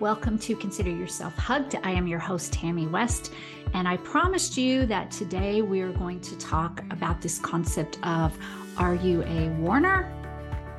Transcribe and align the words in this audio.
Welcome 0.00 0.38
to 0.38 0.56
Consider 0.56 0.88
Yourself 0.88 1.36
Hugged. 1.36 1.76
I 1.82 1.90
am 1.90 2.06
your 2.06 2.18
host, 2.18 2.54
Tammy 2.54 2.86
West, 2.86 3.34
and 3.74 3.86
I 3.86 3.98
promised 3.98 4.56
you 4.56 4.86
that 4.86 5.10
today 5.10 5.60
we 5.60 5.82
are 5.82 5.92
going 5.92 6.22
to 6.22 6.38
talk 6.38 6.82
about 6.90 7.20
this 7.20 7.38
concept 7.38 7.98
of 8.02 8.34
are 8.78 8.94
you 8.94 9.22
a 9.24 9.50
warner 9.58 10.10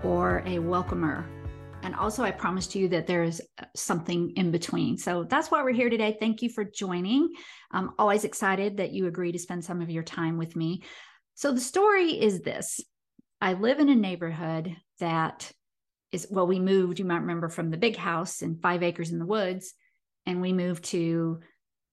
or 0.04 0.42
a 0.47 0.57
welcomer? 0.57 1.23
And 1.84 1.94
also, 1.94 2.23
I 2.23 2.31
promised 2.31 2.73
you 2.73 2.88
that 2.88 3.05
there's 3.05 3.42
something 3.76 4.34
in 4.38 4.49
between. 4.49 4.97
So 4.97 5.23
that's 5.23 5.51
why 5.51 5.61
we're 5.61 5.71
here 5.71 5.91
today. 5.91 6.17
Thank 6.19 6.41
you 6.41 6.49
for 6.49 6.63
joining. 6.63 7.29
I'm 7.71 7.91
always 7.99 8.23
excited 8.23 8.77
that 8.77 8.91
you 8.91 9.05
agree 9.05 9.31
to 9.33 9.39
spend 9.39 9.63
some 9.63 9.83
of 9.83 9.91
your 9.91 10.03
time 10.03 10.39
with 10.39 10.55
me. 10.55 10.81
So, 11.35 11.53
the 11.53 11.61
story 11.61 12.19
is 12.19 12.41
this 12.41 12.81
I 13.39 13.53
live 13.53 13.77
in 13.77 13.89
a 13.89 13.95
neighborhood 13.95 14.75
that 14.99 15.51
is, 16.12 16.28
well, 16.30 16.48
we 16.48 16.59
moved, 16.59 17.00
you 17.00 17.05
might 17.05 17.21
remember, 17.21 17.50
from 17.50 17.70
the 17.70 17.77
big 17.77 17.96
house 17.96 18.41
and 18.41 18.62
five 18.62 18.84
acres 18.84 19.12
in 19.12 19.20
the 19.20 19.25
woods. 19.25 19.73
And 20.26 20.41
we 20.41 20.54
moved 20.54 20.85
to 20.85 21.40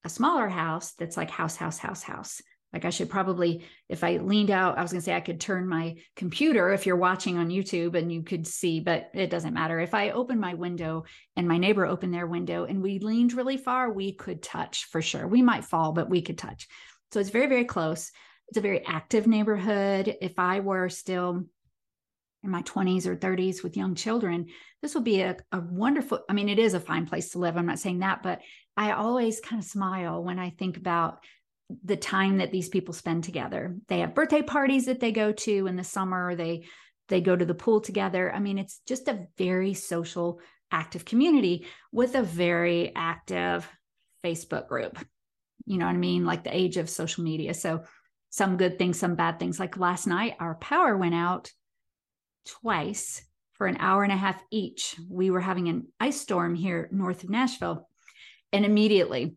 a 0.05 0.09
smaller 0.09 0.49
house 0.49 0.93
that's 0.93 1.17
like 1.17 1.31
house, 1.31 1.57
house, 1.57 1.79
house, 1.79 2.03
house. 2.03 2.43
Like 2.73 2.85
I 2.85 2.91
should 2.91 3.09
probably, 3.09 3.65
if 3.89 4.05
I 4.05 4.19
leaned 4.19 4.51
out, 4.51 4.77
I 4.77 4.83
was 4.83 4.93
going 4.93 5.01
to 5.01 5.05
say 5.05 5.15
I 5.15 5.21
could 5.21 5.41
turn 5.41 5.67
my 5.67 5.97
computer 6.17 6.71
if 6.71 6.85
you're 6.85 6.97
watching 6.97 7.39
on 7.39 7.49
YouTube 7.49 7.97
and 7.97 8.13
you 8.13 8.23
could 8.23 8.47
see, 8.47 8.81
but 8.81 9.09
it 9.15 9.31
doesn't 9.31 9.55
matter. 9.55 9.81
If 9.81 9.95
I 9.95 10.11
open 10.11 10.39
my 10.39 10.53
window 10.53 11.05
and 11.35 11.49
my 11.49 11.57
neighbor 11.57 11.87
opened 11.87 12.13
their 12.13 12.27
window 12.27 12.65
and 12.65 12.83
we 12.83 12.99
leaned 12.99 13.33
really 13.33 13.57
far, 13.57 13.91
we 13.91 14.13
could 14.13 14.43
touch 14.43 14.85
for 14.85 15.01
sure. 15.01 15.27
We 15.27 15.41
might 15.41 15.65
fall, 15.65 15.93
but 15.93 16.11
we 16.11 16.21
could 16.21 16.37
touch. 16.37 16.69
So 17.13 17.21
it's 17.21 17.31
very, 17.31 17.47
very 17.47 17.65
close. 17.65 18.13
It's 18.49 18.59
a 18.59 18.63
very 18.63 18.85
active 18.85 19.27
neighborhood. 19.27 20.15
If 20.21 20.39
I 20.39 20.61
were 20.61 20.91
still 20.91 21.45
in 22.43 22.51
my 22.51 22.63
20s 22.63 23.07
or 23.07 23.17
30s 23.17 23.63
with 23.63 23.77
young 23.77 23.95
children, 23.95 24.47
this 24.81 24.95
will 24.95 25.03
be 25.03 25.21
a, 25.21 25.37
a 25.53 25.61
wonderful, 25.61 26.21
I 26.29 26.33
mean, 26.33 26.49
it 26.49 26.59
is 26.59 26.75
a 26.75 26.81
fine 26.81 27.07
place 27.07 27.31
to 27.31 27.39
live. 27.39 27.57
I'm 27.57 27.67
not 27.67 27.81
saying 27.81 28.01
that, 28.01 28.23
but 28.23 28.41
I 28.77 28.93
always 28.93 29.41
kind 29.41 29.61
of 29.61 29.69
smile 29.69 30.23
when 30.23 30.39
I 30.39 30.51
think 30.51 30.77
about 30.77 31.19
the 31.85 31.97
time 31.97 32.39
that 32.39 32.53
these 32.53 32.69
people 32.69 32.95
spend 32.95 33.25
together. 33.25 33.77
They 33.89 34.01
have 34.01 34.15
birthday 34.15 34.43
parties 34.43 34.87
that 34.87 35.01
they 35.01 35.13
go 35.13 35.33
to 35.33 35.67
in 35.67 35.77
the 35.77 35.85
summer. 35.85 36.35
They 36.35 36.67
they 37.09 37.21
go 37.21 37.35
to 37.35 37.45
the 37.45 37.55
pool 37.55 37.81
together. 37.81 38.33
I 38.33 38.39
mean, 38.39 38.59
it's 38.59 38.81
just 38.87 39.09
a 39.09 39.27
very 39.39 39.75
social, 39.75 40.41
active 40.71 41.05
community 41.05 41.67
with 41.91 42.15
a 42.15 42.23
very 42.23 42.93
active 42.95 43.67
Facebook 44.23 44.69
group. 44.69 44.99
You 45.65 45.79
know 45.79 45.87
what 45.87 45.95
I 45.95 45.99
mean? 45.99 46.25
Like 46.25 46.45
the 46.45 46.55
age 46.55 46.77
of 46.77 46.91
social 46.91 47.25
media. 47.25 47.55
So 47.55 47.85
some 48.31 48.59
good 48.59 48.79
things, 48.79 48.99
some 48.99 49.15
bad 49.15 49.39
things. 49.39 49.59
Like 49.59 49.79
last 49.79 50.07
night, 50.07 50.35
our 50.39 50.55
power 50.57 50.97
went 50.97 51.15
out 51.15 51.51
twice 52.45 53.23
for 53.55 53.67
an 53.67 53.77
hour 53.81 54.03
and 54.03 54.13
a 54.13 54.17
half 54.17 54.41
each. 54.51 54.97
We 55.09 55.31
were 55.31 55.41
having 55.41 55.69
an 55.69 55.89
ice 55.99 56.21
storm 56.21 56.55
here 56.55 56.89
north 56.93 57.25
of 57.25 57.31
Nashville. 57.31 57.89
And 58.53 58.65
immediately 58.65 59.37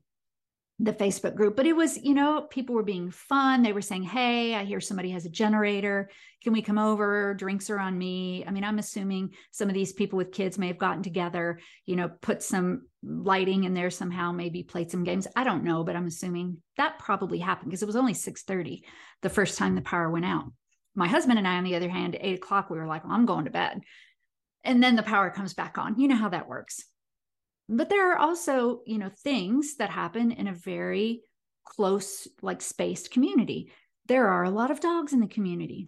the 0.83 0.93
Facebook 0.93 1.35
group, 1.35 1.55
but 1.55 1.67
it 1.67 1.75
was, 1.75 1.97
you 1.97 2.15
know, 2.15 2.47
people 2.49 2.73
were 2.73 2.81
being 2.81 3.11
fun. 3.11 3.61
They 3.61 3.71
were 3.71 3.83
saying, 3.83 4.01
Hey, 4.01 4.55
I 4.55 4.63
hear 4.63 4.81
somebody 4.81 5.11
has 5.11 5.25
a 5.25 5.29
generator. 5.29 6.09
Can 6.43 6.53
we 6.53 6.63
come 6.63 6.79
over? 6.79 7.35
Drinks 7.35 7.69
are 7.69 7.79
on 7.79 7.95
me. 7.95 8.43
I 8.47 8.51
mean, 8.51 8.63
I'm 8.63 8.79
assuming 8.79 9.35
some 9.51 9.67
of 9.67 9.75
these 9.75 9.93
people 9.93 10.17
with 10.17 10.31
kids 10.31 10.57
may 10.57 10.67
have 10.67 10.79
gotten 10.79 11.03
together, 11.03 11.59
you 11.85 11.95
know, 11.95 12.09
put 12.21 12.41
some 12.41 12.87
lighting 13.03 13.65
in 13.65 13.75
there 13.75 13.91
somehow, 13.91 14.31
maybe 14.31 14.63
played 14.63 14.89
some 14.89 15.03
games. 15.03 15.27
I 15.35 15.43
don't 15.43 15.63
know, 15.63 15.83
but 15.83 15.95
I'm 15.95 16.07
assuming 16.07 16.57
that 16.77 16.97
probably 16.97 17.37
happened 17.37 17.69
because 17.69 17.83
it 17.83 17.87
was 17.87 17.95
only 17.95 18.13
6:30 18.13 18.81
the 19.21 19.29
first 19.29 19.59
time 19.59 19.75
the 19.75 19.81
power 19.81 20.09
went 20.09 20.25
out. 20.25 20.45
My 20.95 21.07
husband 21.07 21.37
and 21.37 21.47
I, 21.47 21.57
on 21.57 21.63
the 21.63 21.75
other 21.75 21.89
hand, 21.89 22.15
at 22.15 22.23
eight 22.23 22.37
o'clock, 22.37 22.69
we 22.69 22.77
were 22.77 22.87
like, 22.87 23.03
well, 23.03 23.13
I'm 23.13 23.25
going 23.25 23.45
to 23.45 23.51
bed. 23.51 23.81
And 24.63 24.83
then 24.83 24.95
the 24.95 25.03
power 25.03 25.29
comes 25.29 25.53
back 25.53 25.77
on. 25.77 25.99
You 25.99 26.07
know 26.07 26.15
how 26.15 26.29
that 26.29 26.47
works. 26.49 26.83
But 27.69 27.89
there 27.89 28.11
are 28.11 28.17
also, 28.17 28.81
you 28.85 28.97
know, 28.97 29.09
things 29.23 29.77
that 29.77 29.89
happen 29.89 30.31
in 30.31 30.47
a 30.47 30.53
very 30.53 31.21
close, 31.65 32.27
like 32.41 32.61
spaced 32.61 33.11
community. 33.11 33.71
There 34.07 34.27
are 34.27 34.43
a 34.43 34.49
lot 34.49 34.71
of 34.71 34.81
dogs 34.81 35.13
in 35.13 35.21
the 35.21 35.27
community. 35.27 35.87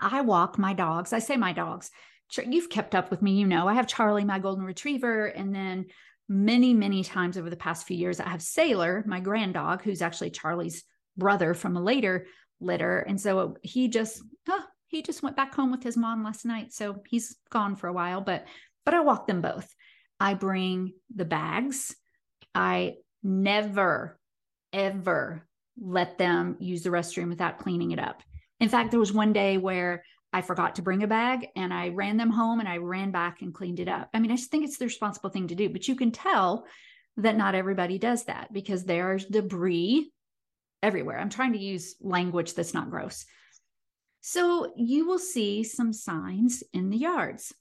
I 0.00 0.20
walk 0.20 0.58
my 0.58 0.74
dogs. 0.74 1.12
I 1.12 1.18
say 1.18 1.36
my 1.36 1.52
dogs. 1.52 1.90
You've 2.44 2.70
kept 2.70 2.94
up 2.94 3.10
with 3.10 3.22
me, 3.22 3.32
you 3.32 3.46
know. 3.46 3.66
I 3.66 3.74
have 3.74 3.86
Charlie, 3.86 4.24
my 4.24 4.38
golden 4.38 4.64
retriever, 4.64 5.26
and 5.26 5.54
then 5.54 5.86
many, 6.28 6.74
many 6.74 7.02
times 7.02 7.38
over 7.38 7.50
the 7.50 7.56
past 7.56 7.86
few 7.86 7.96
years, 7.96 8.20
I 8.20 8.28
have 8.28 8.42
Sailor, 8.42 9.04
my 9.06 9.20
grand 9.20 9.54
dog, 9.54 9.82
who's 9.82 10.02
actually 10.02 10.30
Charlie's 10.30 10.84
brother 11.16 11.54
from 11.54 11.76
a 11.76 11.82
later 11.82 12.26
litter. 12.60 13.00
And 13.00 13.20
so 13.20 13.56
he 13.62 13.88
just, 13.88 14.22
oh, 14.48 14.64
he 14.88 15.02
just 15.02 15.22
went 15.22 15.36
back 15.36 15.54
home 15.54 15.70
with 15.70 15.82
his 15.82 15.96
mom 15.96 16.24
last 16.24 16.44
night. 16.44 16.72
So 16.72 17.02
he's 17.08 17.36
gone 17.50 17.76
for 17.76 17.88
a 17.88 17.92
while, 17.92 18.20
but, 18.20 18.46
but 18.84 18.94
I 18.94 19.00
walk 19.00 19.26
them 19.26 19.40
both. 19.40 19.74
I 20.20 20.34
bring 20.34 20.92
the 21.14 21.24
bags. 21.24 21.94
I 22.54 22.94
never, 23.22 24.18
ever 24.72 25.46
let 25.78 26.18
them 26.18 26.56
use 26.58 26.82
the 26.82 26.90
restroom 26.90 27.28
without 27.28 27.58
cleaning 27.58 27.90
it 27.90 27.98
up. 27.98 28.22
In 28.60 28.68
fact, 28.68 28.90
there 28.90 29.00
was 29.00 29.12
one 29.12 29.32
day 29.32 29.58
where 29.58 30.04
I 30.32 30.42
forgot 30.42 30.76
to 30.76 30.82
bring 30.82 31.02
a 31.02 31.06
bag 31.06 31.48
and 31.56 31.72
I 31.72 31.90
ran 31.90 32.16
them 32.16 32.30
home 32.30 32.60
and 32.60 32.68
I 32.68 32.78
ran 32.78 33.10
back 33.10 33.42
and 33.42 33.54
cleaned 33.54 33.80
it 33.80 33.88
up. 33.88 34.08
I 34.14 34.20
mean, 34.20 34.30
I 34.30 34.36
just 34.36 34.50
think 34.50 34.64
it's 34.64 34.78
the 34.78 34.86
responsible 34.86 35.30
thing 35.30 35.48
to 35.48 35.54
do, 35.54 35.68
but 35.68 35.88
you 35.88 35.96
can 35.96 36.12
tell 36.12 36.66
that 37.18 37.36
not 37.36 37.54
everybody 37.54 37.98
does 37.98 38.24
that 38.24 38.52
because 38.52 38.84
there's 38.84 39.24
debris 39.26 40.12
everywhere. 40.86 41.18
I'm 41.18 41.30
trying 41.30 41.52
to 41.52 41.58
use 41.58 41.96
language 42.00 42.54
that's 42.54 42.74
not 42.74 42.90
gross. 42.90 43.26
So 44.20 44.72
you 44.76 45.06
will 45.06 45.18
see 45.18 45.62
some 45.62 45.92
signs 45.92 46.62
in 46.72 46.90
the 46.90 46.96
yards. 46.96 47.52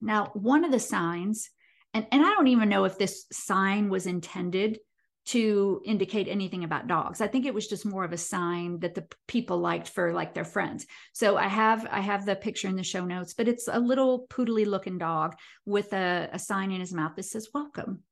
Now, 0.00 0.30
one 0.34 0.64
of 0.64 0.70
the 0.70 0.80
signs, 0.80 1.50
and, 1.94 2.06
and 2.12 2.22
I 2.24 2.30
don't 2.30 2.48
even 2.48 2.68
know 2.68 2.84
if 2.84 2.98
this 2.98 3.26
sign 3.32 3.88
was 3.88 4.06
intended 4.06 4.78
to 5.26 5.80
indicate 5.84 6.28
anything 6.28 6.64
about 6.64 6.86
dogs. 6.86 7.20
I 7.20 7.28
think 7.28 7.46
it 7.46 7.54
was 7.54 7.66
just 7.66 7.86
more 7.86 8.04
of 8.04 8.12
a 8.12 8.18
sign 8.18 8.80
that 8.80 8.94
the 8.94 9.06
people 9.26 9.58
liked 9.58 9.88
for 9.88 10.12
like 10.12 10.34
their 10.34 10.44
friends. 10.44 10.86
So 11.14 11.36
I 11.36 11.48
have 11.48 11.86
I 11.90 12.00
have 12.00 12.26
the 12.26 12.36
picture 12.36 12.68
in 12.68 12.76
the 12.76 12.82
show 12.82 13.04
notes, 13.04 13.32
but 13.32 13.48
it's 13.48 13.66
a 13.66 13.80
little 13.80 14.26
poodly 14.28 14.66
looking 14.66 14.98
dog 14.98 15.34
with 15.64 15.92
a, 15.94 16.28
a 16.32 16.38
sign 16.38 16.70
in 16.72 16.80
his 16.80 16.92
mouth 16.92 17.16
that 17.16 17.22
says 17.24 17.48
welcome. 17.54 18.02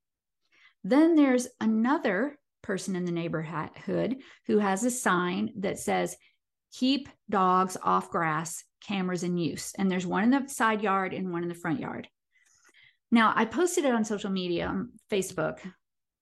Then 0.85 1.15
there's 1.15 1.49
another 1.61 2.39
person 2.63 2.97
in 2.97 3.05
the 3.05 3.13
neighborhood 3.13 4.17
who 4.47 4.59
has 4.59 4.85
a 4.85 4.91
sign 4.91 5.53
that 5.59 5.79
says, 5.79 6.17
keep 6.73 7.09
dogs 7.29 7.77
off 7.83 8.11
grass, 8.11 8.65
cameras 8.87 9.23
in 9.23 9.37
use. 9.37 9.73
And 9.77 9.91
there's 9.91 10.07
one 10.07 10.25
in 10.25 10.31
the 10.31 10.49
side 10.49 10.83
yard 10.83 11.13
and 11.13 11.33
one 11.33 11.43
in 11.43 11.49
the 11.49 11.55
front 11.55 11.81
yard. 11.81 12.09
Now, 13.11 13.33
I 13.37 13.45
posted 13.45 13.85
it 13.85 13.95
on 13.95 14.05
social 14.05 14.31
media, 14.31 14.67
on 14.67 14.93
Facebook, 15.11 15.59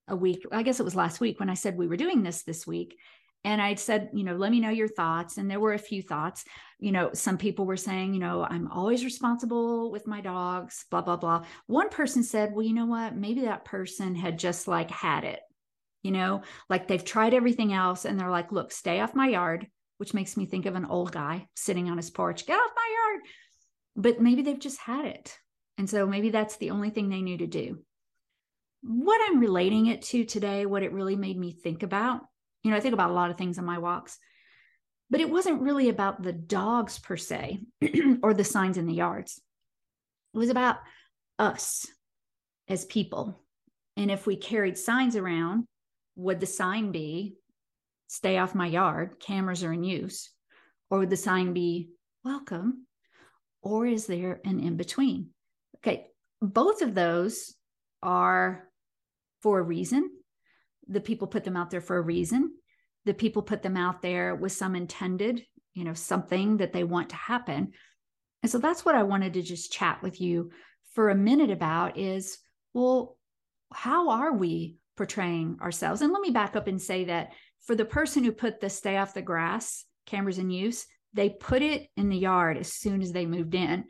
a 0.09 0.17
week, 0.17 0.45
I 0.51 0.65
guess 0.65 0.81
it 0.81 0.85
was 0.85 0.97
last 0.97 1.21
week 1.21 1.39
when 1.39 1.49
I 1.49 1.55
said 1.55 1.77
we 1.77 1.87
were 1.87 1.97
doing 1.97 2.23
this 2.23 2.43
this 2.43 2.67
week. 2.67 2.99
And 3.45 3.63
I 3.63 3.77
said, 3.77 4.11
you 4.13 4.25
know, 4.25 4.37
let 4.37 4.51
me 4.51 4.61
know 4.61 4.71
your 4.71 4.89
thoughts. 4.89 5.39
And 5.39 5.51
there 5.51 5.61
were 5.61 5.73
a 5.73 5.79
few 5.79 6.03
thoughts. 6.03 6.45
You 6.79 6.93
know, 6.93 7.11
some 7.15 7.39
people 7.39 7.65
were 7.65 7.77
saying, 7.77 8.13
you 8.13 8.21
know, 8.21 8.45
I'm 8.45 8.71
always 8.71 9.05
responsible 9.05 9.91
with 9.91 10.07
my 10.07 10.21
dogs, 10.21 10.85
blah, 10.91 11.01
blah, 11.01 11.17
blah. 11.17 11.45
One 11.67 11.89
person 11.89 12.23
said, 12.23 12.53
well, 12.53 12.67
you 12.67 12.75
know 12.75 12.87
what? 12.87 13.17
Maybe 13.17 13.43
that 13.43 13.65
person 13.65 14.15
had 14.15 14.39
just 14.39 14.69
like 14.69 14.91
had 14.91 15.25
it 15.25 15.41
you 16.03 16.11
know, 16.11 16.43
like 16.69 16.89
they've 16.89 17.05
tried 17.05 17.35
everything 17.35 17.73
else 17.73 18.05
and 18.05 18.19
they're 18.19 18.31
like, 18.31 18.53
look, 18.53 18.73
stay 18.73 19.01
off 19.01 19.15
my 19.15 19.29
yard, 19.29 19.67
which 19.99 20.15
makes 20.15 20.37
me 20.37 20.47
think 20.47 20.67
of 20.67 20.75
an 20.75 20.87
old 20.87 21.13
guy 21.13 21.47
sitting 21.55 21.91
on 21.91 21.97
his 21.97 22.11
porch, 22.11 22.47
get 22.47 22.59
off 22.59 22.71
my 22.75 22.97
yard. 22.97 23.23
But 23.97 24.21
maybe 24.21 24.43
they've 24.43 24.59
just 24.59 24.81
had 24.81 25.05
it. 25.05 25.37
And 25.77 25.89
so 25.89 26.07
maybe 26.07 26.31
that's 26.31 26.57
the 26.57 26.71
only 26.71 26.91
thing 26.91 27.09
they 27.09 27.23
knew 27.23 27.39
to 27.39 27.47
do. 27.47 27.79
What 28.83 29.21
I'm 29.29 29.41
relating 29.41 29.87
it 29.87 30.03
to 30.03 30.25
today, 30.25 30.65
what 30.65 30.83
it 30.83 30.93
really 30.93 31.17
made 31.17 31.39
me 31.39 31.53
think 31.53 31.83
about, 31.83 32.23
you 32.63 32.71
know, 32.71 32.77
I 32.77 32.81
think 32.81 32.95
about 32.95 33.11
a 33.11 33.15
lot 33.15 33.31
of 33.31 33.37
things 33.37 33.59
on 33.59 33.65
my 33.65 33.79
walks, 33.79 34.19
but 35.11 35.21
it 35.21 35.29
wasn't 35.29 35.63
really 35.63 35.89
about 35.89 36.23
the 36.23 36.33
dogs 36.33 36.99
per 36.99 37.17
se 37.17 37.61
or 38.23 38.33
the 38.33 38.45
signs 38.45 38.79
in 38.79 38.87
the 38.87 38.95
yards. 38.95 39.41
It 40.35 40.39
was 40.39 40.51
about 40.51 40.77
us 41.39 41.87
as 42.69 42.85
people. 42.85 43.43
And 43.97 44.11
if 44.11 44.27
we 44.27 44.37
carried 44.37 44.79
signs 44.79 45.17
around 45.17 45.67
would 46.21 46.41
the 46.41 46.47
sign 46.47 46.93
be 46.93 47.35
stay 48.09 48.39
off 48.39 48.55
my 48.55 48.67
yard 48.67 49.21
cameras 49.21 49.63
are 49.65 49.73
in 49.73 49.85
use 49.85 50.31
or 50.91 50.99
would 50.99 51.11
the 51.11 51.17
sign 51.17 51.53
be 51.53 51.91
welcome 52.25 52.87
or 53.63 53.87
is 53.87 54.07
there 54.07 54.41
an 54.45 54.61
in 54.61 54.77
between 54.77 55.29
okay 55.77 56.07
both 56.41 56.83
of 56.83 56.95
those 56.95 57.55
are 58.03 58.71
for 59.41 59.59
a 59.59 59.63
reason. 59.63 60.11
The 60.89 61.01
people 61.01 61.27
put 61.29 61.45
them 61.45 61.57
out 61.57 61.71
there 61.71 61.81
for 61.81 61.97
a 61.97 62.03
reason. 62.03 62.53
The 63.05 63.15
people 63.15 63.43
put 63.43 63.63
them 63.63 63.77
out 63.77 64.03
there 64.03 64.35
with 64.35 64.53
some 64.53 64.75
intended 64.75 65.45
you 65.75 65.85
know 65.85 65.95
something 65.95 66.57
that 66.57 66.73
they 66.73 66.83
want 66.83 67.11
to 67.11 67.17
happen. 67.17 67.73
And 68.43 68.51
so 68.51 68.59
that's 68.59 68.85
what 68.85 68.95
i 68.95 69.03
wanted 69.03 69.35
to 69.35 69.43
just 69.43 69.73
chat 69.73 70.03
with 70.03 70.21
you 70.21 70.51
for 70.95 71.11
a 71.11 71.15
minute 71.15 71.51
about 71.51 71.99
is 71.99 72.39
well 72.73 73.19
how 73.73 74.11
are 74.11 74.33
we 74.33 74.79
portraying 74.97 75.59
ourselves. 75.63 76.03
And 76.03 76.13
let 76.13 76.23
me 76.23 76.31
back 76.31 76.57
up 76.57 76.67
and 76.67 76.81
say 76.81 77.05
that 77.05 77.33
for 77.67 77.75
the 77.75 77.85
person 77.85 78.25
who 78.25 78.33
put 78.33 78.61
the 78.61 78.71
stay 78.71 78.97
off 78.97 79.15
the 79.15 79.23
grass 79.23 79.85
cameras 80.07 80.39
in 80.39 80.51
use, 80.51 80.87
they 81.13 81.31
put 81.31 81.63
it 81.63 81.89
in 81.97 82.09
the 82.09 82.17
yard 82.17 82.57
as 82.57 82.73
soon 82.73 83.03
as 83.03 83.13
they 83.13 83.27
moved 83.27 83.55
in. 83.55 83.85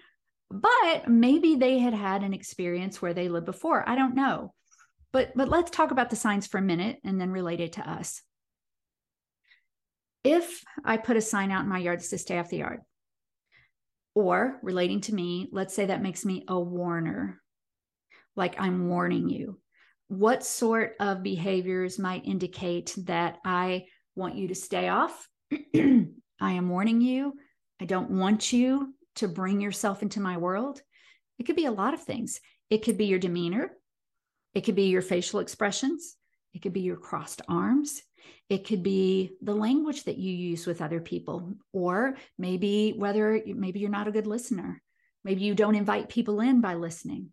but 0.50 1.08
maybe 1.08 1.55
they 1.55 1.79
had 1.79 1.94
had 1.94 2.23
an 2.23 2.35
experience 2.35 3.00
where 3.00 3.14
they 3.14 3.29
lived 3.29 3.47
before. 3.47 3.88
I 3.88 3.94
don't 3.94 4.14
know. 4.17 4.52
But 5.12 5.32
but 5.35 5.49
let's 5.49 5.70
talk 5.70 5.91
about 5.91 6.11
the 6.11 6.17
signs 6.17 6.47
for 6.47 6.58
a 6.58 6.62
minute 6.62 6.99
and 7.05 7.20
then 7.20 7.31
relate 7.31 7.61
it 7.61 7.73
to 7.75 7.88
us. 7.88 8.23
If 10.23 10.62
I 10.85 10.97
put 10.99 11.17
a 11.17 11.23
sign 11.23 11.50
out 11.50 11.62
in 11.62 11.69
my 11.69 11.79
yard 11.79 12.00
that 12.00 12.05
says 12.05 12.23
stay 12.23 12.38
off 12.38 12.50
the 12.50 12.58
yard, 12.58 12.81
or 14.14 14.58
relating 14.62 15.00
to 15.02 15.14
me, 15.14 15.49
let's 15.52 15.75
say 15.75 15.87
that 15.87 16.02
makes 16.02 16.25
me 16.25 16.44
a 16.47 16.58
warner, 16.61 17.41
like 18.37 18.61
I'm 18.61 18.88
warning 18.88 19.29
you. 19.29 19.58
What 20.10 20.44
sort 20.44 20.96
of 20.98 21.22
behaviors 21.22 21.96
might 21.96 22.26
indicate 22.26 22.96
that 23.04 23.38
I 23.44 23.84
want 24.16 24.34
you 24.34 24.48
to 24.48 24.56
stay 24.56 24.88
off? 24.88 25.28
I 25.52 26.02
am 26.40 26.68
warning 26.68 27.00
you. 27.00 27.34
I 27.80 27.84
don't 27.84 28.10
want 28.10 28.52
you 28.52 28.92
to 29.14 29.28
bring 29.28 29.60
yourself 29.60 30.02
into 30.02 30.18
my 30.18 30.36
world. 30.36 30.82
It 31.38 31.44
could 31.44 31.54
be 31.54 31.66
a 31.66 31.70
lot 31.70 31.94
of 31.94 32.02
things. 32.02 32.40
It 32.70 32.82
could 32.82 32.98
be 32.98 33.06
your 33.06 33.20
demeanor, 33.20 33.70
it 34.52 34.62
could 34.62 34.74
be 34.74 34.88
your 34.88 35.00
facial 35.00 35.38
expressions, 35.38 36.16
it 36.54 36.60
could 36.60 36.72
be 36.72 36.80
your 36.80 36.96
crossed 36.96 37.42
arms, 37.48 38.02
it 38.48 38.66
could 38.66 38.82
be 38.82 39.36
the 39.40 39.54
language 39.54 40.02
that 40.04 40.18
you 40.18 40.32
use 40.32 40.66
with 40.66 40.82
other 40.82 41.00
people, 41.00 41.54
or 41.72 42.16
maybe 42.36 42.94
whether 42.96 43.40
maybe 43.46 43.78
you're 43.78 43.90
not 43.90 44.08
a 44.08 44.12
good 44.12 44.26
listener. 44.26 44.82
Maybe 45.22 45.42
you 45.42 45.54
don't 45.54 45.76
invite 45.76 46.08
people 46.08 46.40
in 46.40 46.60
by 46.60 46.74
listening. 46.74 47.30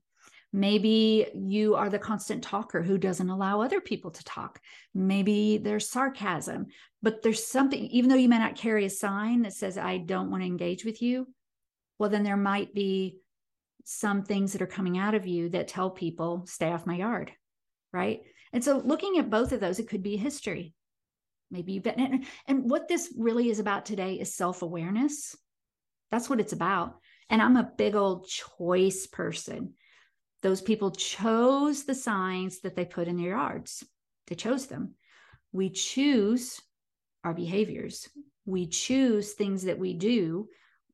Maybe 0.54 1.28
you 1.36 1.76
are 1.76 1.90
the 1.90 2.00
constant 2.00 2.44
talker 2.44 2.82
who 2.82 2.98
doesn't 2.98 3.30
allow 3.30 3.62
other 3.62 3.82
people 3.82 4.12
to 4.12 4.24
talk. 4.24 4.60
Maybe 4.94 5.58
there's 5.58 5.90
sarcasm, 5.90 6.68
but 7.02 7.22
there's 7.22 7.46
something, 7.46 7.80
even 7.88 8.10
though 8.10 8.16
you 8.16 8.30
may 8.30 8.40
not 8.40 8.56
carry 8.56 8.86
a 8.86 8.90
sign 8.90 9.42
that 9.42 9.54
says, 9.54 9.78
I 9.78 9.98
don't 9.98 10.32
want 10.32 10.44
to 10.44 10.48
engage 10.48 10.86
with 10.86 11.02
you, 11.02 11.28
well, 12.00 12.10
then 12.10 12.24
there 12.24 12.38
might 12.38 12.74
be 12.74 13.18
some 13.84 14.24
things 14.24 14.54
that 14.54 14.62
are 14.62 14.68
coming 14.68 14.98
out 14.98 15.16
of 15.16 15.26
you 15.26 15.50
that 15.50 15.68
tell 15.68 15.90
people, 15.90 16.44
stay 16.46 16.72
off 16.72 16.86
my 16.86 16.96
yard. 16.96 17.32
Right. 17.92 18.22
And 18.54 18.64
so 18.64 18.82
looking 18.84 19.18
at 19.18 19.30
both 19.30 19.52
of 19.52 19.60
those, 19.60 19.80
it 19.80 19.90
could 19.90 20.04
be 20.04 20.18
history. 20.18 20.74
Maybe 21.50 21.74
you've 21.74 21.84
been, 21.84 22.26
and, 22.48 22.70
what 22.70 22.88
this 22.88 23.14
really 23.18 23.50
is 23.50 23.60
about 23.60 23.86
today 23.86 24.16
is 24.16 24.36
self 24.36 24.62
awareness. 24.62 25.36
That's 26.12 26.30
what 26.30 26.40
it's 26.40 26.54
about. 26.54 26.98
And 27.30 27.42
I'm 27.42 27.56
a 27.56 27.72
big 27.78 27.96
old 27.96 28.28
choice 28.28 29.08
person. 29.08 29.74
Those 30.44 30.62
people 30.62 30.92
chose 30.92 31.84
the 31.84 31.96
signs 31.96 32.62
that 32.62 32.76
they 32.76 32.86
put 32.86 33.08
in 33.08 33.18
their 33.18 33.30
yards, 33.30 33.84
they 34.28 34.36
chose 34.36 34.68
them. 34.68 34.94
We 35.52 35.70
choose 35.70 36.62
our 37.24 37.34
behaviors, 37.34 38.08
we 38.46 38.68
choose 38.68 39.34
things 39.34 39.64
that 39.64 39.80
we 39.80 39.94
do 39.94 40.48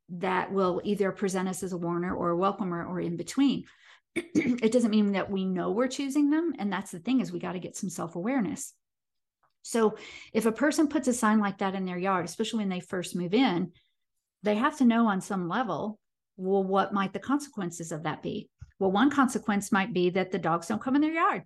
that 0.09 0.51
will 0.51 0.81
either 0.83 1.11
present 1.11 1.47
us 1.47 1.63
as 1.63 1.73
a 1.73 1.77
warner 1.77 2.15
or 2.15 2.29
a 2.29 2.37
welcomer 2.37 2.85
or 2.85 2.99
in 2.99 3.17
between. 3.17 3.63
it 4.15 4.71
doesn't 4.71 4.91
mean 4.91 5.13
that 5.13 5.31
we 5.31 5.45
know 5.45 5.71
we're 5.71 5.87
choosing 5.87 6.29
them. 6.29 6.53
And 6.59 6.71
that's 6.71 6.91
the 6.91 6.99
thing 6.99 7.19
is 7.19 7.31
we 7.31 7.39
got 7.39 7.53
to 7.53 7.59
get 7.59 7.75
some 7.75 7.89
self-awareness. 7.89 8.73
So 9.63 9.97
if 10.33 10.45
a 10.45 10.51
person 10.51 10.87
puts 10.87 11.07
a 11.07 11.13
sign 11.13 11.39
like 11.39 11.59
that 11.59 11.73
in 11.73 11.85
their 11.85 11.97
yard, 11.97 12.25
especially 12.25 12.59
when 12.59 12.69
they 12.69 12.81
first 12.81 13.15
move 13.15 13.33
in, 13.33 13.71
they 14.43 14.55
have 14.55 14.77
to 14.79 14.85
know 14.85 15.07
on 15.07 15.21
some 15.21 15.47
level, 15.47 15.99
well, 16.35 16.63
what 16.63 16.93
might 16.93 17.13
the 17.13 17.19
consequences 17.19 17.91
of 17.91 18.03
that 18.03 18.21
be? 18.21 18.49
Well, 18.79 18.91
one 18.91 19.09
consequence 19.09 19.71
might 19.71 19.93
be 19.93 20.09
that 20.11 20.31
the 20.31 20.39
dogs 20.39 20.67
don't 20.67 20.81
come 20.81 20.95
in 20.95 21.01
their 21.01 21.13
yard. 21.13 21.43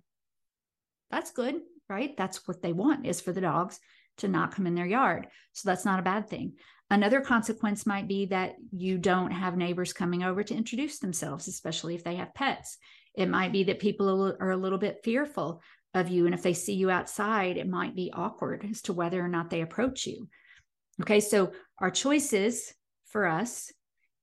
That's 1.10 1.30
good, 1.30 1.56
right? 1.88 2.16
That's 2.16 2.46
what 2.48 2.62
they 2.62 2.72
want 2.72 3.06
is 3.06 3.20
for 3.20 3.32
the 3.32 3.40
dogs 3.40 3.78
to 4.18 4.28
not 4.28 4.54
come 4.54 4.66
in 4.66 4.74
their 4.74 4.86
yard. 4.86 5.28
So 5.52 5.68
that's 5.68 5.84
not 5.84 6.00
a 6.00 6.02
bad 6.02 6.28
thing. 6.28 6.54
Another 6.90 7.20
consequence 7.20 7.86
might 7.86 8.08
be 8.08 8.26
that 8.26 8.54
you 8.72 8.98
don't 8.98 9.30
have 9.30 9.56
neighbors 9.56 9.92
coming 9.92 10.24
over 10.24 10.42
to 10.42 10.54
introduce 10.54 10.98
themselves, 10.98 11.46
especially 11.46 11.94
if 11.94 12.02
they 12.02 12.16
have 12.16 12.34
pets. 12.34 12.78
It 13.14 13.28
might 13.28 13.52
be 13.52 13.64
that 13.64 13.78
people 13.78 14.34
are 14.40 14.50
a 14.50 14.56
little 14.56 14.78
bit 14.78 15.00
fearful 15.04 15.60
of 15.94 16.08
you. 16.08 16.26
And 16.26 16.34
if 16.34 16.42
they 16.42 16.54
see 16.54 16.74
you 16.74 16.90
outside, 16.90 17.56
it 17.56 17.68
might 17.68 17.94
be 17.94 18.12
awkward 18.12 18.66
as 18.70 18.82
to 18.82 18.92
whether 18.92 19.22
or 19.22 19.28
not 19.28 19.50
they 19.50 19.60
approach 19.60 20.06
you. 20.06 20.28
Okay, 21.02 21.20
so 21.20 21.52
our 21.78 21.90
choices 21.90 22.72
for 23.06 23.26
us, 23.26 23.72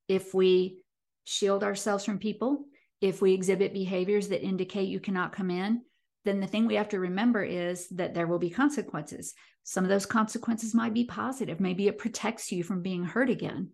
if 0.07 0.33
we 0.33 0.77
shield 1.23 1.63
ourselves 1.63 2.03
from 2.03 2.19
people, 2.19 2.65
if 3.01 3.21
we 3.21 3.33
exhibit 3.33 3.73
behaviors 3.73 4.29
that 4.29 4.43
indicate 4.43 4.89
you 4.89 4.99
cannot 4.99 5.33
come 5.33 5.51
in, 5.51 5.81
then 6.23 6.39
the 6.39 6.47
thing 6.47 6.65
we 6.65 6.75
have 6.75 6.89
to 6.89 6.99
remember 6.99 7.43
is 7.43 7.87
that 7.89 8.13
there 8.13 8.27
will 8.27 8.39
be 8.39 8.49
consequences. 8.49 9.33
Some 9.63 9.83
of 9.83 9.89
those 9.89 10.05
consequences 10.05 10.73
might 10.73 10.93
be 10.93 11.05
positive. 11.05 11.59
Maybe 11.59 11.87
it 11.87 11.97
protects 11.97 12.51
you 12.51 12.63
from 12.63 12.81
being 12.81 13.03
hurt 13.03 13.29
again, 13.29 13.69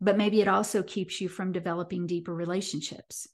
but 0.00 0.16
maybe 0.16 0.40
it 0.40 0.48
also 0.48 0.82
keeps 0.82 1.20
you 1.20 1.28
from 1.28 1.52
developing 1.52 2.06
deeper 2.06 2.34
relationships. 2.34 3.26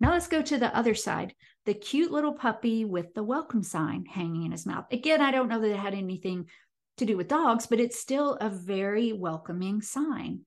Now 0.00 0.10
let's 0.10 0.26
go 0.26 0.42
to 0.42 0.58
the 0.58 0.76
other 0.76 0.94
side 0.94 1.34
the 1.64 1.74
cute 1.74 2.10
little 2.10 2.32
puppy 2.32 2.84
with 2.84 3.14
the 3.14 3.22
welcome 3.22 3.62
sign 3.62 4.04
hanging 4.04 4.44
in 4.44 4.50
his 4.50 4.66
mouth. 4.66 4.86
Again, 4.90 5.20
I 5.20 5.30
don't 5.30 5.48
know 5.48 5.60
that 5.60 5.70
it 5.70 5.76
had 5.76 5.94
anything 5.94 6.48
to 6.96 7.06
do 7.06 7.16
with 7.16 7.28
dogs, 7.28 7.66
but 7.66 7.78
it's 7.78 8.00
still 8.00 8.34
a 8.40 8.50
very 8.50 9.12
welcoming 9.12 9.80
sign. 9.80 10.40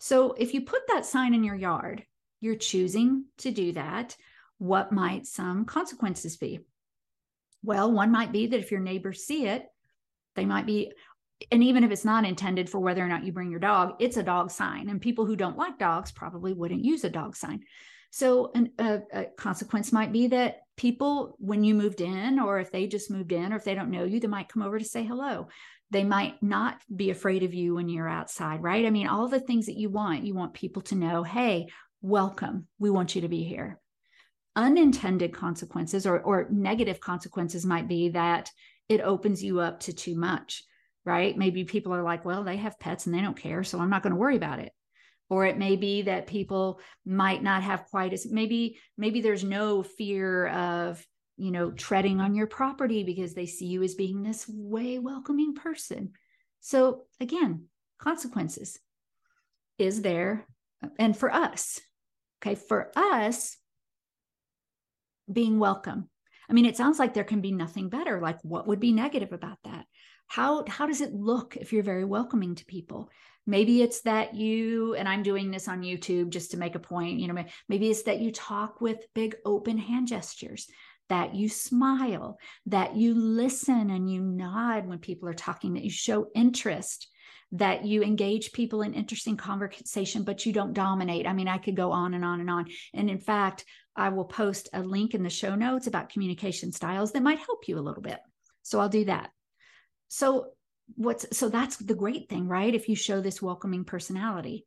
So 0.00 0.32
if 0.32 0.54
you 0.54 0.62
put 0.62 0.82
that 0.88 1.06
sign 1.06 1.34
in 1.34 1.44
your 1.44 1.54
yard, 1.54 2.04
you're 2.40 2.56
choosing 2.56 3.24
to 3.38 3.50
do 3.50 3.72
that. 3.72 4.16
What 4.58 4.92
might 4.92 5.26
some 5.26 5.64
consequences 5.64 6.36
be? 6.36 6.60
Well, 7.62 7.90
one 7.92 8.12
might 8.12 8.32
be 8.32 8.46
that 8.46 8.60
if 8.60 8.70
your 8.70 8.80
neighbors 8.80 9.24
see 9.24 9.46
it, 9.46 9.66
they 10.34 10.44
might 10.44 10.66
be, 10.66 10.92
and 11.50 11.62
even 11.64 11.84
if 11.84 11.90
it's 11.90 12.04
not 12.04 12.24
intended 12.24 12.70
for 12.70 12.78
whether 12.78 13.04
or 13.04 13.08
not 13.08 13.24
you 13.24 13.32
bring 13.32 13.50
your 13.50 13.60
dog, 13.60 13.96
it's 13.98 14.16
a 14.16 14.22
dog 14.22 14.50
sign. 14.50 14.88
And 14.88 15.00
people 15.00 15.26
who 15.26 15.36
don't 15.36 15.58
like 15.58 15.78
dogs 15.78 16.12
probably 16.12 16.52
wouldn't 16.52 16.84
use 16.84 17.04
a 17.04 17.10
dog 17.10 17.36
sign. 17.36 17.62
So, 18.10 18.50
an, 18.54 18.70
a, 18.78 19.00
a 19.12 19.24
consequence 19.36 19.92
might 19.92 20.12
be 20.12 20.28
that 20.28 20.60
people, 20.76 21.36
when 21.38 21.64
you 21.64 21.74
moved 21.74 22.00
in, 22.00 22.38
or 22.38 22.58
if 22.60 22.70
they 22.70 22.86
just 22.86 23.10
moved 23.10 23.32
in, 23.32 23.52
or 23.52 23.56
if 23.56 23.64
they 23.64 23.74
don't 23.74 23.90
know 23.90 24.04
you, 24.04 24.20
they 24.20 24.28
might 24.28 24.48
come 24.48 24.62
over 24.62 24.78
to 24.78 24.84
say 24.84 25.04
hello. 25.04 25.48
They 25.90 26.04
might 26.04 26.42
not 26.42 26.80
be 26.94 27.10
afraid 27.10 27.42
of 27.42 27.52
you 27.52 27.74
when 27.74 27.88
you're 27.88 28.08
outside, 28.08 28.62
right? 28.62 28.86
I 28.86 28.90
mean, 28.90 29.06
all 29.06 29.28
the 29.28 29.40
things 29.40 29.66
that 29.66 29.76
you 29.76 29.90
want, 29.90 30.24
you 30.24 30.34
want 30.34 30.54
people 30.54 30.82
to 30.82 30.94
know, 30.94 31.22
hey, 31.22 31.68
welcome. 32.02 32.68
We 32.78 32.90
want 32.90 33.14
you 33.14 33.22
to 33.22 33.28
be 33.28 33.44
here 33.44 33.80
unintended 34.56 35.34
consequences 35.34 36.06
or, 36.06 36.20
or 36.20 36.48
negative 36.50 36.98
consequences 36.98 37.66
might 37.66 37.86
be 37.86 38.08
that 38.08 38.50
it 38.88 39.02
opens 39.02 39.44
you 39.44 39.60
up 39.60 39.80
to 39.80 39.92
too 39.92 40.16
much, 40.16 40.64
right? 41.04 41.36
Maybe 41.36 41.64
people 41.64 41.94
are 41.94 42.02
like, 42.02 42.24
well, 42.24 42.42
they 42.42 42.56
have 42.56 42.80
pets 42.80 43.06
and 43.06 43.14
they 43.14 43.20
don't 43.20 43.36
care, 43.36 43.62
so 43.62 43.78
I'm 43.78 43.90
not 43.90 44.02
going 44.02 44.12
to 44.12 44.18
worry 44.18 44.36
about 44.36 44.58
it. 44.58 44.72
Or 45.28 45.44
it 45.44 45.58
may 45.58 45.76
be 45.76 46.02
that 46.02 46.26
people 46.26 46.80
might 47.04 47.42
not 47.42 47.62
have 47.62 47.86
quite 47.90 48.12
as 48.12 48.26
maybe 48.30 48.78
maybe 48.96 49.20
there's 49.20 49.42
no 49.42 49.82
fear 49.82 50.46
of 50.48 51.04
you 51.36 51.50
know 51.50 51.72
treading 51.72 52.20
on 52.20 52.36
your 52.36 52.46
property 52.46 53.02
because 53.02 53.34
they 53.34 53.46
see 53.46 53.66
you 53.66 53.82
as 53.82 53.96
being 53.96 54.22
this 54.22 54.48
way 54.48 55.00
welcoming 55.00 55.54
person. 55.54 56.12
So 56.60 57.06
again, 57.20 57.64
consequences 57.98 58.78
is 59.78 60.00
there 60.00 60.46
and 60.98 61.16
for 61.16 61.32
us 61.32 61.80
okay 62.42 62.54
for 62.54 62.92
us 62.96 63.56
being 65.30 65.58
welcome. 65.58 66.08
I 66.48 66.52
mean, 66.52 66.66
it 66.66 66.76
sounds 66.76 66.98
like 66.98 67.14
there 67.14 67.24
can 67.24 67.40
be 67.40 67.52
nothing 67.52 67.88
better. 67.88 68.20
Like, 68.20 68.38
what 68.42 68.68
would 68.68 68.80
be 68.80 68.92
negative 68.92 69.32
about 69.32 69.58
that? 69.64 69.84
How 70.28 70.64
how 70.66 70.86
does 70.86 71.00
it 71.00 71.12
look 71.12 71.56
if 71.56 71.72
you're 71.72 71.82
very 71.82 72.04
welcoming 72.04 72.54
to 72.56 72.64
people? 72.64 73.10
Maybe 73.46 73.82
it's 73.82 74.02
that 74.02 74.34
you 74.34 74.94
and 74.94 75.08
I'm 75.08 75.22
doing 75.22 75.50
this 75.50 75.68
on 75.68 75.82
YouTube 75.82 76.30
just 76.30 76.52
to 76.52 76.56
make 76.56 76.74
a 76.74 76.80
point. 76.80 77.20
You 77.20 77.28
know, 77.28 77.44
maybe 77.68 77.90
it's 77.90 78.02
that 78.04 78.20
you 78.20 78.32
talk 78.32 78.80
with 78.80 79.06
big 79.14 79.36
open 79.44 79.78
hand 79.78 80.08
gestures, 80.08 80.68
that 81.08 81.34
you 81.34 81.48
smile, 81.48 82.38
that 82.66 82.96
you 82.96 83.14
listen 83.14 83.90
and 83.90 84.10
you 84.10 84.20
nod 84.20 84.86
when 84.86 84.98
people 84.98 85.28
are 85.28 85.34
talking, 85.34 85.74
that 85.74 85.84
you 85.84 85.90
show 85.90 86.26
interest 86.34 87.08
that 87.52 87.84
you 87.84 88.02
engage 88.02 88.52
people 88.52 88.82
in 88.82 88.94
interesting 88.94 89.36
conversation, 89.36 90.24
but 90.24 90.44
you 90.44 90.52
don't 90.52 90.72
dominate. 90.72 91.26
I 91.26 91.32
mean, 91.32 91.48
I 91.48 91.58
could 91.58 91.76
go 91.76 91.92
on 91.92 92.14
and 92.14 92.24
on 92.24 92.40
and 92.40 92.50
on. 92.50 92.66
And 92.92 93.08
in 93.08 93.18
fact, 93.18 93.64
I 93.94 94.08
will 94.08 94.24
post 94.24 94.68
a 94.72 94.82
link 94.82 95.14
in 95.14 95.22
the 95.22 95.30
show 95.30 95.54
notes 95.54 95.86
about 95.86 96.10
communication 96.10 96.72
styles 96.72 97.12
that 97.12 97.22
might 97.22 97.38
help 97.38 97.68
you 97.68 97.78
a 97.78 97.80
little 97.80 98.02
bit. 98.02 98.18
So 98.62 98.80
I'll 98.80 98.88
do 98.88 99.04
that. 99.04 99.30
So 100.08 100.50
what's 100.94 101.36
so 101.36 101.48
that's 101.48 101.76
the 101.76 101.94
great 101.94 102.28
thing, 102.28 102.48
right? 102.48 102.74
If 102.74 102.88
you 102.88 102.96
show 102.96 103.20
this 103.20 103.42
welcoming 103.42 103.84
personality. 103.84 104.64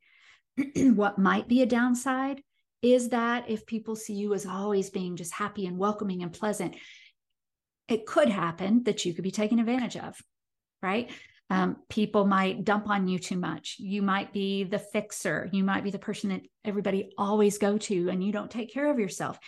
what 0.76 1.18
might 1.18 1.48
be 1.48 1.62
a 1.62 1.66
downside 1.66 2.42
is 2.82 3.10
that 3.10 3.48
if 3.48 3.66
people 3.66 3.94
see 3.94 4.14
you 4.14 4.34
as 4.34 4.46
always 4.46 4.90
being 4.90 5.16
just 5.16 5.32
happy 5.32 5.66
and 5.66 5.78
welcoming 5.78 6.22
and 6.22 6.32
pleasant, 6.32 6.76
it 7.88 8.06
could 8.06 8.28
happen 8.28 8.84
that 8.84 9.04
you 9.04 9.14
could 9.14 9.24
be 9.24 9.30
taken 9.30 9.58
advantage 9.58 9.96
of, 9.96 10.16
right? 10.82 11.10
Um, 11.50 11.78
people 11.88 12.26
might 12.26 12.64
dump 12.64 12.88
on 12.88 13.08
you 13.08 13.18
too 13.18 13.36
much. 13.36 13.76
You 13.80 14.02
might 14.02 14.32
be 14.32 14.62
the 14.62 14.78
fixer. 14.78 15.50
You 15.52 15.64
might 15.64 15.82
be 15.82 15.90
the 15.90 15.98
person 15.98 16.30
that 16.30 16.42
everybody 16.64 17.12
always 17.18 17.58
go 17.58 17.76
to, 17.76 18.08
and 18.08 18.22
you 18.22 18.30
don't 18.32 18.50
take 18.50 18.72
care 18.72 18.88
of 18.90 19.00
yourself. 19.00 19.38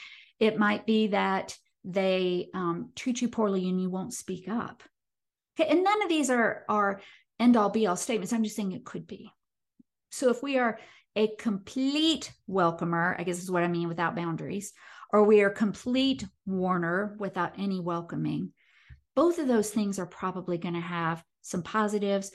It 0.41 0.59
might 0.59 0.85
be 0.85 1.09
that 1.09 1.57
they 1.85 2.49
um, 2.55 2.91
treat 2.97 3.23
you 3.23 3.29
poorly 3.29 3.69
and 3.69 3.81
you 3.81 3.89
won't 3.89 4.15
speak 4.15 4.49
up. 4.49 4.83
Okay, 5.59 5.71
and 5.71 5.85
none 5.85 6.03
of 6.03 6.09
these 6.09 6.31
are 6.31 6.65
are 6.69 7.01
end 7.39 7.57
all 7.57 7.71
be 7.71 7.87
all 7.87 7.97
statements. 7.97 8.33
I'm 8.33 8.43
just 8.43 8.57
saying 8.57 8.73
it 8.73 8.85
could 8.85 9.07
be. 9.07 9.31
So 10.11 10.31
if 10.31 10.43
we 10.43 10.59
are 10.59 10.79
a 11.15 11.29
complete 11.39 12.33
welcomer, 12.49 13.15
I 13.19 13.23
guess 13.23 13.43
is 13.43 13.51
what 13.51 13.63
I 13.63 13.69
mean 13.69 13.89
without 13.89 14.17
boundaries, 14.17 14.73
or 15.13 15.25
we 15.25 15.43
are 15.43 15.51
complete 15.51 16.27
warner 16.47 17.17
without 17.19 17.59
any 17.59 17.81
welcoming. 17.81 18.53
Both 19.15 19.39
of 19.39 19.47
those 19.47 19.71
things 19.71 19.99
are 19.99 20.07
probably 20.07 20.59
going 20.59 20.75
to 20.75 20.81
have 20.81 21.23
some 21.43 21.63
positives, 21.63 22.31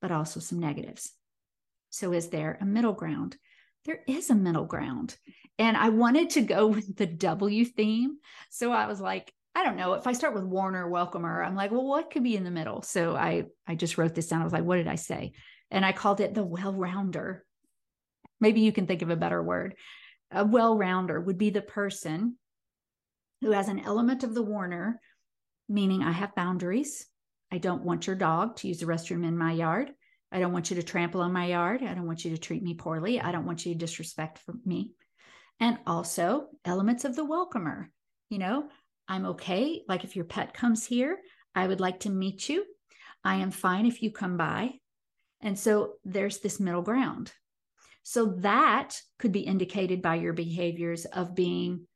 but 0.00 0.12
also 0.12 0.40
some 0.40 0.60
negatives. 0.60 1.12
So, 1.90 2.12
is 2.12 2.28
there 2.28 2.58
a 2.60 2.66
middle 2.66 2.92
ground? 2.92 3.36
There 3.84 4.00
is 4.06 4.30
a 4.30 4.34
middle 4.34 4.66
ground. 4.66 5.16
And 5.58 5.76
I 5.76 5.88
wanted 5.88 6.30
to 6.30 6.42
go 6.42 6.66
with 6.68 6.96
the 6.96 7.06
W 7.06 7.64
theme. 7.64 8.18
So 8.50 8.70
I 8.72 8.86
was 8.86 9.00
like, 9.00 9.32
I 9.54 9.64
don't 9.64 9.76
know. 9.76 9.94
If 9.94 10.06
I 10.06 10.12
start 10.12 10.34
with 10.34 10.44
Warner 10.44 10.88
Welcomer, 10.88 11.44
I'm 11.44 11.56
like, 11.56 11.72
well, 11.72 11.84
what 11.84 12.10
could 12.10 12.22
be 12.22 12.36
in 12.36 12.44
the 12.44 12.50
middle? 12.50 12.82
So 12.82 13.16
I 13.16 13.44
I 13.66 13.74
just 13.74 13.98
wrote 13.98 14.14
this 14.14 14.28
down. 14.28 14.40
I 14.40 14.44
was 14.44 14.52
like, 14.52 14.64
what 14.64 14.76
did 14.76 14.86
I 14.86 14.94
say? 14.94 15.32
And 15.70 15.84
I 15.84 15.92
called 15.92 16.20
it 16.20 16.34
the 16.34 16.44
well-rounder. 16.44 17.44
Maybe 18.40 18.60
you 18.60 18.72
can 18.72 18.86
think 18.86 19.02
of 19.02 19.10
a 19.10 19.16
better 19.16 19.42
word. 19.42 19.74
A 20.30 20.44
well-rounder 20.44 21.20
would 21.20 21.38
be 21.38 21.50
the 21.50 21.60
person 21.60 22.36
who 23.40 23.50
has 23.50 23.68
an 23.68 23.80
element 23.80 24.22
of 24.22 24.34
the 24.34 24.42
Warner, 24.42 25.00
meaning 25.68 26.02
I 26.02 26.12
have 26.12 26.34
boundaries. 26.34 27.06
I 27.50 27.58
don't 27.58 27.84
want 27.84 28.06
your 28.06 28.16
dog 28.16 28.56
to 28.56 28.68
use 28.68 28.80
the 28.80 28.86
restroom 28.86 29.26
in 29.26 29.36
my 29.36 29.52
yard. 29.52 29.90
I 30.30 30.40
don't 30.40 30.52
want 30.52 30.70
you 30.70 30.76
to 30.76 30.82
trample 30.82 31.22
on 31.22 31.32
my 31.32 31.46
yard. 31.46 31.82
I 31.82 31.94
don't 31.94 32.06
want 32.06 32.24
you 32.24 32.32
to 32.32 32.38
treat 32.38 32.62
me 32.62 32.74
poorly. 32.74 33.20
I 33.20 33.32
don't 33.32 33.46
want 33.46 33.64
you 33.64 33.72
to 33.72 33.78
disrespect 33.78 34.40
me. 34.64 34.92
And 35.60 35.78
also 35.86 36.48
elements 36.64 37.04
of 37.04 37.16
the 37.16 37.24
welcomer. 37.24 37.90
You 38.28 38.38
know, 38.38 38.68
I'm 39.08 39.24
okay. 39.26 39.82
Like 39.88 40.04
if 40.04 40.14
your 40.14 40.26
pet 40.26 40.52
comes 40.52 40.86
here, 40.86 41.18
I 41.54 41.66
would 41.66 41.80
like 41.80 42.00
to 42.00 42.10
meet 42.10 42.48
you. 42.48 42.64
I 43.24 43.36
am 43.36 43.50
fine 43.50 43.86
if 43.86 44.02
you 44.02 44.12
come 44.12 44.36
by. 44.36 44.74
And 45.40 45.58
so 45.58 45.94
there's 46.04 46.38
this 46.38 46.60
middle 46.60 46.82
ground. 46.82 47.32
So 48.02 48.36
that 48.38 49.00
could 49.18 49.32
be 49.32 49.40
indicated 49.40 50.02
by 50.02 50.16
your 50.16 50.32
behaviors 50.32 51.04
of 51.04 51.34
being 51.34 51.86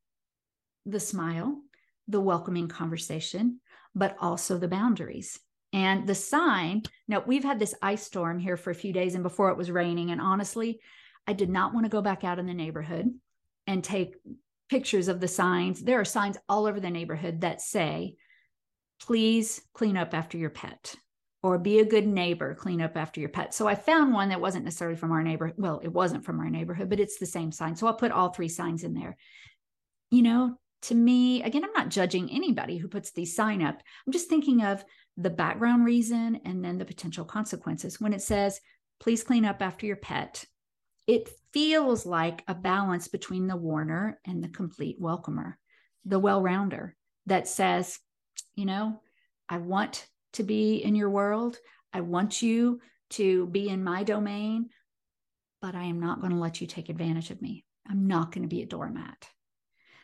the 0.87 1.01
smile, 1.01 1.61
the 2.09 2.21
welcoming 2.21 2.69
conversation, 2.69 3.61
but 3.95 4.17
also 4.21 4.59
the 4.59 4.69
boundaries. 4.69 5.39
And 5.73 6.07
the 6.07 6.15
sign, 6.15 6.83
now 7.09 7.23
we've 7.27 7.45
had 7.45 7.59
this 7.59 7.75
ice 7.81 8.03
storm 8.03 8.39
here 8.39 8.57
for 8.57 8.71
a 8.71 8.75
few 8.75 8.93
days 8.93 9.15
and 9.15 9.23
before 9.23 9.51
it 9.51 9.57
was 9.57 9.71
raining. 9.71 10.11
And 10.11 10.21
honestly, 10.21 10.81
I 11.27 11.33
did 11.33 11.49
not 11.49 11.73
want 11.73 11.87
to 11.87 11.91
go 11.91 12.03
back 12.03 12.25
out 12.25 12.39
in 12.39 12.47
the 12.47 12.55
neighborhood 12.55 13.09
and 13.67 13.83
take 13.83 14.17
pictures 14.69 15.09
of 15.09 15.21
the 15.21 15.29
signs. 15.29 15.83
There 15.83 16.01
are 16.01 16.05
signs 16.05 16.37
all 16.49 16.67
over 16.67 16.81
the 16.81 16.91
neighborhood 16.91 17.41
that 17.41 17.61
say, 17.61 18.17
please 19.01 19.63
clean 19.73 19.97
up 19.97 20.15
after 20.15 20.37
your 20.37 20.51
pet 20.51 20.95
or 21.43 21.59
be 21.59 21.81
a 21.81 21.85
good 21.85 22.07
neighbor, 22.07 22.55
clean 22.55 22.81
up 22.81 22.97
after 22.97 23.21
your 23.21 23.29
pet. 23.29 23.53
So 23.53 23.67
I 23.67 23.75
found 23.75 24.13
one 24.13 24.29
that 24.29 24.41
wasn't 24.41 24.65
necessarily 24.65 24.97
from 24.97 25.11
our 25.11 25.23
neighbor. 25.23 25.53
Well, 25.57 25.81
it 25.83 25.93
wasn't 25.93 26.25
from 26.25 26.39
our 26.39 26.51
neighborhood, 26.51 26.89
but 26.89 27.01
it's 27.01 27.19
the 27.19 27.27
same 27.27 27.51
sign. 27.51 27.77
So 27.77 27.87
I'll 27.87 27.95
put 27.95 28.13
all 28.13 28.29
three 28.29 28.49
signs 28.49 28.85
in 28.85 28.95
there. 28.95 29.17
You 30.11 30.23
know, 30.23 30.59
to 30.83 30.95
me, 30.95 31.43
again, 31.43 31.65
I'm 31.65 31.73
not 31.73 31.91
judging 31.91 32.31
anybody 32.31 32.77
who 32.77 32.89
puts 32.89 33.13
the 33.13 33.25
sign 33.25 33.63
up. 33.63 33.81
I'm 34.07 34.13
just 34.13 34.29
thinking 34.29 34.63
of 34.63 34.85
the 35.17 35.31
background 35.31 35.85
reason 35.85 36.41
and 36.45 36.65
then 36.65 36.79
the 36.79 36.85
potential 36.85 37.25
consequences. 37.25 38.01
When 38.01 38.13
it 38.13 38.23
says, 38.23 38.61
please 39.01 39.23
clean 39.23 39.45
up 39.45 39.63
after 39.63 39.87
your 39.87 39.97
pet, 39.97 40.45
it 41.07 41.29
feels 41.53 42.07
like 42.07 42.43
a 42.49 42.55
balance 42.55 43.09
between 43.09 43.47
the 43.47 43.57
warner 43.57 44.21
and 44.25 44.43
the 44.43 44.49
complete 44.49 44.97
welcomer, 45.01 45.59
the 46.05 46.19
well 46.19 46.43
rounder 46.43 46.97
that 47.27 47.49
says, 47.49 47.99
you 48.55 48.65
know, 48.65 49.01
I 49.49 49.59
want 49.59 50.07
to 50.35 50.43
be 50.43 50.77
in 50.77 50.95
your 50.95 51.11
world. 51.11 51.59
I 51.93 52.01
want 52.01 52.43
you 52.43 52.81
to 53.11 53.47
be 53.47 53.69
in 53.69 53.85
my 53.85 54.03
domain, 54.03 54.71
but 55.61 55.75
I 55.75 55.85
am 55.85 56.01
not 56.01 56.21
going 56.21 56.33
to 56.33 56.39
let 56.39 56.61
you 56.61 56.67
take 56.67 56.89
advantage 56.89 57.31
of 57.31 57.43
me. 57.43 57.65
I'm 57.89 58.07
not 58.07 58.33
going 58.33 58.43
to 58.43 58.49
be 58.49 58.63
a 58.63 58.67
doormat. 58.67 59.29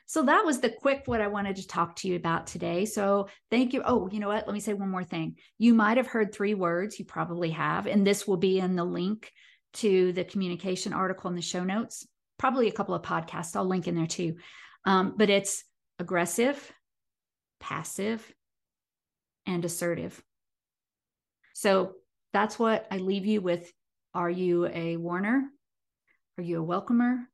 So 0.09 0.23
that 0.23 0.43
was 0.43 0.61
the 0.61 0.71
quick 0.71 1.03
what 1.05 1.21
I 1.21 1.27
wanted 1.27 1.57
to 1.57 1.67
talk 1.67 1.97
to 1.97 2.09
you 2.09 2.17
about 2.17 2.47
today. 2.47 2.87
So 2.87 3.29
thank 3.51 3.75
you. 3.75 3.83
Oh, 3.85 4.09
you 4.11 4.21
know 4.21 4.29
what? 4.29 4.47
Let 4.47 4.55
me 4.55 4.61
say 4.61 4.73
one 4.73 4.91
more 4.91 5.05
thing. 5.05 5.37
You 5.59 5.75
might 5.75 5.99
have 5.99 6.07
heard 6.07 6.33
three 6.33 6.55
words, 6.55 6.99
you 6.99 7.05
probably 7.05 7.51
have, 7.51 7.87
and 7.87 8.07
this 8.07 8.27
will 8.27 8.39
be 8.39 8.59
in 8.59 8.75
the 8.75 8.85
link 8.85 9.31
to 9.75 10.15
the 10.15 10.25
communication 10.25 10.95
article 10.95 11.29
in 11.29 11.37
the 11.37 11.43
show 11.43 11.63
notes, 11.63 12.07
probably 12.39 12.69
a 12.69 12.73
couple 12.73 12.95
of 12.95 13.03
podcasts. 13.03 13.55
I'll 13.55 13.67
link 13.67 13.87
in 13.87 13.97
there 13.97 14.07
too. 14.07 14.37
Um, 14.87 15.13
but 15.15 15.29
it's 15.29 15.63
aggressive, 15.99 16.73
passive, 17.61 18.27
and 19.45 19.63
assertive. 19.63 20.23
So 21.53 21.97
that's 22.33 22.59
what 22.59 22.87
I 22.91 22.97
leave 22.97 23.27
you 23.27 23.43
with. 23.43 23.71
Are 24.15 24.31
you 24.31 24.65
a 24.69 24.97
warner? 24.97 25.51
Are 26.39 26.43
you 26.43 26.61
a 26.61 26.65
welcomer? 26.65 27.29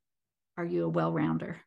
Are 0.57 0.65
you 0.65 0.83
a 0.83 0.89
well 0.89 1.13
rounder? 1.13 1.61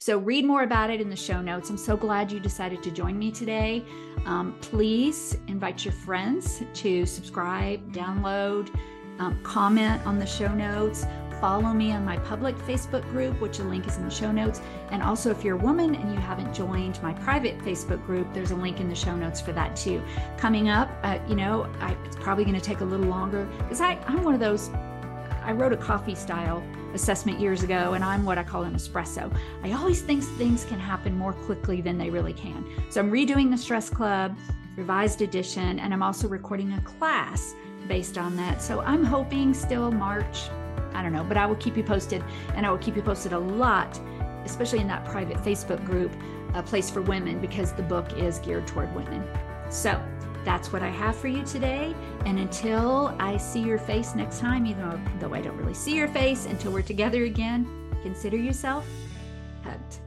So 0.00 0.18
read 0.18 0.44
more 0.44 0.62
about 0.62 0.90
it 0.90 1.00
in 1.00 1.10
the 1.10 1.16
show 1.16 1.42
notes. 1.42 1.70
I'm 1.70 1.76
so 1.76 1.96
glad 1.96 2.30
you 2.30 2.38
decided 2.38 2.84
to 2.84 2.90
join 2.92 3.18
me 3.18 3.32
today. 3.32 3.84
Um, 4.26 4.56
please 4.60 5.36
invite 5.48 5.84
your 5.84 5.92
friends 5.92 6.62
to 6.74 7.04
subscribe, 7.04 7.92
download, 7.92 8.70
um, 9.18 9.42
comment 9.42 10.00
on 10.06 10.20
the 10.20 10.26
show 10.26 10.54
notes. 10.54 11.04
Follow 11.40 11.72
me 11.72 11.90
on 11.90 12.04
my 12.04 12.16
public 12.18 12.56
Facebook 12.58 13.02
group, 13.10 13.40
which 13.40 13.58
the 13.58 13.64
link 13.64 13.88
is 13.88 13.96
in 13.96 14.04
the 14.04 14.10
show 14.10 14.30
notes. 14.30 14.60
And 14.92 15.02
also, 15.02 15.32
if 15.32 15.42
you're 15.42 15.56
a 15.56 15.60
woman 15.60 15.96
and 15.96 16.14
you 16.14 16.20
haven't 16.20 16.54
joined 16.54 17.02
my 17.02 17.12
private 17.14 17.58
Facebook 17.58 18.04
group, 18.06 18.32
there's 18.32 18.52
a 18.52 18.56
link 18.56 18.78
in 18.78 18.88
the 18.88 18.94
show 18.94 19.16
notes 19.16 19.40
for 19.40 19.52
that 19.52 19.74
too. 19.74 20.00
Coming 20.36 20.68
up, 20.68 20.88
uh, 21.02 21.18
you 21.26 21.34
know, 21.34 21.64
I, 21.80 21.96
it's 22.04 22.16
probably 22.16 22.44
going 22.44 22.56
to 22.56 22.64
take 22.64 22.82
a 22.82 22.84
little 22.84 23.06
longer 23.06 23.46
because 23.58 23.80
I'm 23.80 24.22
one 24.22 24.34
of 24.34 24.40
those. 24.40 24.70
I 25.48 25.52
wrote 25.52 25.72
a 25.72 25.78
coffee 25.78 26.14
style 26.14 26.62
assessment 26.92 27.40
years 27.40 27.62
ago, 27.62 27.94
and 27.94 28.04
I'm 28.04 28.26
what 28.26 28.36
I 28.36 28.44
call 28.44 28.64
an 28.64 28.74
espresso. 28.74 29.34
I 29.62 29.72
always 29.72 30.02
think 30.02 30.22
things 30.22 30.66
can 30.66 30.78
happen 30.78 31.16
more 31.16 31.32
quickly 31.32 31.80
than 31.80 31.96
they 31.96 32.10
really 32.10 32.34
can. 32.34 32.66
So 32.90 33.00
I'm 33.00 33.10
redoing 33.10 33.50
the 33.50 33.56
Stress 33.56 33.88
Club, 33.88 34.36
revised 34.76 35.22
edition, 35.22 35.78
and 35.78 35.94
I'm 35.94 36.02
also 36.02 36.28
recording 36.28 36.74
a 36.74 36.82
class 36.82 37.54
based 37.88 38.18
on 38.18 38.36
that. 38.36 38.60
So 38.60 38.82
I'm 38.82 39.02
hoping 39.02 39.54
still 39.54 39.90
March. 39.90 40.50
I 40.92 41.02
don't 41.02 41.14
know, 41.14 41.24
but 41.24 41.38
I 41.38 41.46
will 41.46 41.56
keep 41.56 41.78
you 41.78 41.82
posted, 41.82 42.22
and 42.54 42.66
I 42.66 42.70
will 42.70 42.76
keep 42.76 42.94
you 42.94 43.00
posted 43.00 43.32
a 43.32 43.38
lot, 43.38 43.98
especially 44.44 44.80
in 44.80 44.88
that 44.88 45.06
private 45.06 45.38
Facebook 45.38 45.82
group, 45.82 46.12
a 46.52 46.62
place 46.62 46.90
for 46.90 47.00
women, 47.00 47.40
because 47.40 47.72
the 47.72 47.82
book 47.82 48.18
is 48.18 48.38
geared 48.40 48.66
toward 48.66 48.94
women. 48.94 49.26
So 49.70 49.98
that's 50.44 50.72
what 50.72 50.82
I 50.82 50.88
have 50.88 51.16
for 51.16 51.28
you 51.28 51.44
today. 51.44 51.94
And 52.24 52.38
until 52.38 53.14
I 53.18 53.36
see 53.36 53.60
your 53.60 53.78
face 53.78 54.14
next 54.14 54.38
time, 54.38 54.66
even 54.66 55.02
though 55.18 55.34
I 55.34 55.40
don't 55.40 55.56
really 55.56 55.74
see 55.74 55.94
your 55.94 56.08
face 56.08 56.46
until 56.46 56.72
we're 56.72 56.82
together 56.82 57.24
again, 57.24 57.66
consider 58.02 58.36
yourself 58.36 58.86
hugged. 59.62 59.98